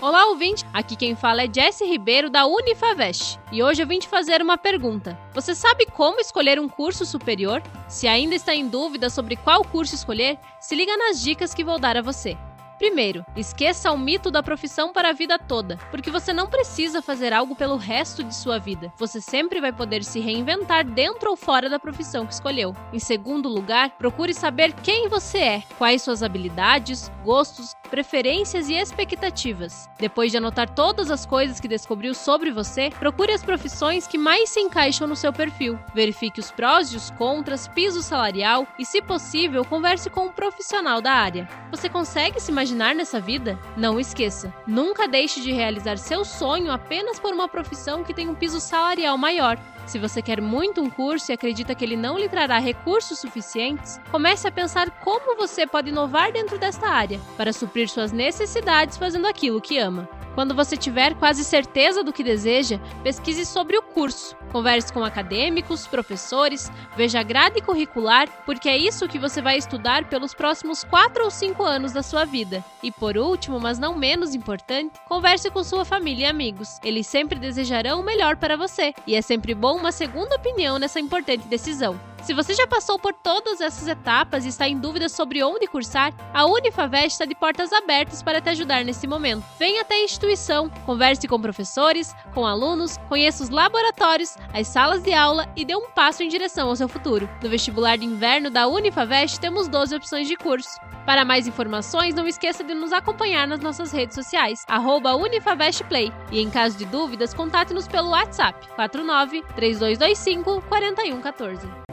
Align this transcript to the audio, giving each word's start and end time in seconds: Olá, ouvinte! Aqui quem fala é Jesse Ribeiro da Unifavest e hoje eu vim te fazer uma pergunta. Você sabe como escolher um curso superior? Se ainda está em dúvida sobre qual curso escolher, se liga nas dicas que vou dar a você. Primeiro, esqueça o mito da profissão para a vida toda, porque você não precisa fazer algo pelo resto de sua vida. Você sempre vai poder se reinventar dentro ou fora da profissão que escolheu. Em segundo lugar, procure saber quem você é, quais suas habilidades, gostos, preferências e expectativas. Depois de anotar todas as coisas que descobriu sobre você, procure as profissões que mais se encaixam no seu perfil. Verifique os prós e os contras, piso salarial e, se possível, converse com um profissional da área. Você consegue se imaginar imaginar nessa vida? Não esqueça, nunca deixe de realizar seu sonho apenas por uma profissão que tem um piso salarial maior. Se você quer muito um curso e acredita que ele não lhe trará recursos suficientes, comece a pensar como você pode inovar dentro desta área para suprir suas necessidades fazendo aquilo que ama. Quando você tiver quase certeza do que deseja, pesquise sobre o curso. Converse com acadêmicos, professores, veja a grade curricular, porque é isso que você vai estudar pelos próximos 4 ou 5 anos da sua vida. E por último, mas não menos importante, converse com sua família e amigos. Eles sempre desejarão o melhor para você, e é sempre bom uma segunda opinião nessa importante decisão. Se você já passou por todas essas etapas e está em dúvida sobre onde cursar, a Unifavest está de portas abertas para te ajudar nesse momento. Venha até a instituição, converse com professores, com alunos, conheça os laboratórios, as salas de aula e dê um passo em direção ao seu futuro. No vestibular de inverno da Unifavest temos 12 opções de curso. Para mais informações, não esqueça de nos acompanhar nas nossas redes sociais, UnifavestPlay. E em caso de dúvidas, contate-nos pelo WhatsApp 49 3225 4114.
Olá, 0.00 0.26
ouvinte! 0.26 0.64
Aqui 0.72 0.94
quem 0.94 1.16
fala 1.16 1.42
é 1.42 1.52
Jesse 1.52 1.84
Ribeiro 1.84 2.30
da 2.30 2.46
Unifavest 2.46 3.36
e 3.50 3.64
hoje 3.64 3.82
eu 3.82 3.86
vim 3.86 3.98
te 3.98 4.06
fazer 4.06 4.40
uma 4.40 4.56
pergunta. 4.56 5.18
Você 5.34 5.56
sabe 5.56 5.86
como 5.86 6.20
escolher 6.20 6.60
um 6.60 6.68
curso 6.68 7.04
superior? 7.04 7.60
Se 7.88 8.06
ainda 8.06 8.36
está 8.36 8.54
em 8.54 8.68
dúvida 8.68 9.10
sobre 9.10 9.34
qual 9.34 9.64
curso 9.64 9.96
escolher, 9.96 10.38
se 10.60 10.76
liga 10.76 10.96
nas 10.96 11.20
dicas 11.20 11.52
que 11.52 11.64
vou 11.64 11.80
dar 11.80 11.96
a 11.96 12.02
você. 12.02 12.38
Primeiro, 12.78 13.26
esqueça 13.36 13.90
o 13.90 13.98
mito 13.98 14.30
da 14.30 14.40
profissão 14.40 14.92
para 14.92 15.08
a 15.08 15.12
vida 15.12 15.36
toda, 15.36 15.76
porque 15.90 16.12
você 16.12 16.32
não 16.32 16.46
precisa 16.46 17.02
fazer 17.02 17.32
algo 17.32 17.56
pelo 17.56 17.76
resto 17.76 18.22
de 18.22 18.32
sua 18.32 18.56
vida. 18.58 18.92
Você 18.96 19.20
sempre 19.20 19.60
vai 19.60 19.72
poder 19.72 20.04
se 20.04 20.20
reinventar 20.20 20.86
dentro 20.86 21.30
ou 21.30 21.36
fora 21.36 21.68
da 21.68 21.80
profissão 21.80 22.24
que 22.24 22.32
escolheu. 22.32 22.76
Em 22.92 23.00
segundo 23.00 23.48
lugar, 23.48 23.90
procure 23.98 24.32
saber 24.32 24.72
quem 24.74 25.08
você 25.08 25.38
é, 25.38 25.62
quais 25.76 26.02
suas 26.02 26.22
habilidades, 26.22 27.10
gostos, 27.24 27.74
preferências 27.90 28.68
e 28.68 28.74
expectativas. 28.74 29.88
Depois 29.98 30.30
de 30.30 30.36
anotar 30.36 30.72
todas 30.72 31.10
as 31.10 31.26
coisas 31.26 31.58
que 31.58 31.66
descobriu 31.66 32.14
sobre 32.14 32.52
você, 32.52 32.90
procure 32.90 33.32
as 33.32 33.42
profissões 33.42 34.06
que 34.06 34.18
mais 34.18 34.50
se 34.50 34.60
encaixam 34.60 35.08
no 35.08 35.16
seu 35.16 35.32
perfil. 35.32 35.76
Verifique 35.92 36.38
os 36.38 36.52
prós 36.52 36.92
e 36.92 36.96
os 36.96 37.10
contras, 37.10 37.66
piso 37.66 38.02
salarial 38.02 38.68
e, 38.78 38.84
se 38.84 39.02
possível, 39.02 39.64
converse 39.64 40.08
com 40.08 40.26
um 40.26 40.32
profissional 40.32 41.00
da 41.00 41.12
área. 41.12 41.48
Você 41.72 41.88
consegue 41.88 42.40
se 42.40 42.52
imaginar 42.52 42.67
imaginar 42.68 42.94
nessa 42.94 43.18
vida? 43.18 43.58
Não 43.76 43.98
esqueça, 43.98 44.52
nunca 44.66 45.08
deixe 45.08 45.40
de 45.40 45.52
realizar 45.52 45.96
seu 45.96 46.24
sonho 46.24 46.70
apenas 46.70 47.18
por 47.18 47.32
uma 47.32 47.48
profissão 47.48 48.04
que 48.04 48.12
tem 48.12 48.28
um 48.28 48.34
piso 48.34 48.60
salarial 48.60 49.16
maior. 49.16 49.58
Se 49.86 49.98
você 49.98 50.20
quer 50.20 50.40
muito 50.40 50.82
um 50.82 50.90
curso 50.90 51.32
e 51.32 51.34
acredita 51.34 51.74
que 51.74 51.82
ele 51.82 51.96
não 51.96 52.18
lhe 52.18 52.28
trará 52.28 52.58
recursos 52.58 53.18
suficientes, 53.18 53.98
comece 54.10 54.46
a 54.46 54.52
pensar 54.52 54.90
como 55.02 55.34
você 55.36 55.66
pode 55.66 55.88
inovar 55.88 56.30
dentro 56.30 56.58
desta 56.58 56.88
área 56.88 57.18
para 57.38 57.54
suprir 57.54 57.88
suas 57.88 58.12
necessidades 58.12 58.98
fazendo 58.98 59.26
aquilo 59.26 59.62
que 59.62 59.78
ama. 59.78 60.06
Quando 60.38 60.54
você 60.54 60.76
tiver 60.76 61.16
quase 61.16 61.42
certeza 61.42 62.04
do 62.04 62.12
que 62.12 62.22
deseja, 62.22 62.78
pesquise 63.02 63.44
sobre 63.44 63.76
o 63.76 63.82
curso. 63.82 64.36
Converse 64.52 64.92
com 64.92 65.02
acadêmicos, 65.02 65.88
professores, 65.88 66.70
veja 66.96 67.18
a 67.18 67.24
grade 67.24 67.60
curricular, 67.60 68.28
porque 68.46 68.68
é 68.68 68.78
isso 68.78 69.08
que 69.08 69.18
você 69.18 69.42
vai 69.42 69.58
estudar 69.58 70.04
pelos 70.04 70.34
próximos 70.34 70.84
4 70.84 71.24
ou 71.24 71.28
5 71.28 71.64
anos 71.64 71.92
da 71.92 72.04
sua 72.04 72.24
vida. 72.24 72.64
E 72.84 72.92
por 72.92 73.18
último, 73.18 73.58
mas 73.58 73.80
não 73.80 73.96
menos 73.96 74.32
importante, 74.32 75.00
converse 75.08 75.50
com 75.50 75.64
sua 75.64 75.84
família 75.84 76.26
e 76.26 76.30
amigos. 76.30 76.78
Eles 76.84 77.08
sempre 77.08 77.36
desejarão 77.40 77.98
o 77.98 78.04
melhor 78.04 78.36
para 78.36 78.56
você, 78.56 78.94
e 79.08 79.16
é 79.16 79.20
sempre 79.20 79.56
bom 79.56 79.76
uma 79.76 79.90
segunda 79.90 80.36
opinião 80.36 80.78
nessa 80.78 81.00
importante 81.00 81.48
decisão. 81.48 81.98
Se 82.22 82.34
você 82.34 82.52
já 82.52 82.66
passou 82.66 82.98
por 82.98 83.14
todas 83.14 83.60
essas 83.60 83.88
etapas 83.88 84.44
e 84.44 84.48
está 84.48 84.68
em 84.68 84.78
dúvida 84.78 85.08
sobre 85.08 85.42
onde 85.42 85.66
cursar, 85.66 86.12
a 86.34 86.44
Unifavest 86.44 87.12
está 87.12 87.24
de 87.24 87.34
portas 87.34 87.72
abertas 87.72 88.22
para 88.22 88.40
te 88.40 88.50
ajudar 88.50 88.84
nesse 88.84 89.06
momento. 89.06 89.44
Venha 89.58 89.82
até 89.82 89.94
a 89.94 90.04
instituição, 90.04 90.68
converse 90.84 91.26
com 91.26 91.40
professores, 91.40 92.14
com 92.34 92.46
alunos, 92.46 92.96
conheça 93.08 93.42
os 93.42 93.48
laboratórios, 93.48 94.36
as 94.52 94.66
salas 94.68 95.02
de 95.02 95.12
aula 95.12 95.48
e 95.56 95.64
dê 95.64 95.74
um 95.74 95.90
passo 95.90 96.22
em 96.22 96.28
direção 96.28 96.68
ao 96.68 96.76
seu 96.76 96.88
futuro. 96.88 97.28
No 97.42 97.48
vestibular 97.48 97.96
de 97.96 98.04
inverno 98.04 98.50
da 98.50 98.66
Unifavest 98.66 99.40
temos 99.40 99.68
12 99.68 99.96
opções 99.96 100.28
de 100.28 100.36
curso. 100.36 100.78
Para 101.06 101.24
mais 101.24 101.46
informações, 101.46 102.14
não 102.14 102.28
esqueça 102.28 102.62
de 102.62 102.74
nos 102.74 102.92
acompanhar 102.92 103.48
nas 103.48 103.60
nossas 103.60 103.90
redes 103.92 104.14
sociais, 104.14 104.66
UnifavestPlay. 104.68 106.12
E 106.30 106.38
em 106.38 106.50
caso 106.50 106.76
de 106.76 106.84
dúvidas, 106.84 107.32
contate-nos 107.32 107.88
pelo 107.88 108.10
WhatsApp 108.10 108.68
49 108.74 109.42
3225 109.56 110.62
4114. 110.68 111.87